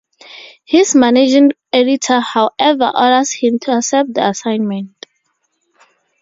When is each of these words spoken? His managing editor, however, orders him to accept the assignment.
His 0.65 0.95
managing 0.95 1.51
editor, 1.71 2.21
however, 2.21 2.91
orders 2.91 3.31
him 3.33 3.59
to 3.59 3.73
accept 3.77 4.15
the 4.15 4.27
assignment. 4.29 4.95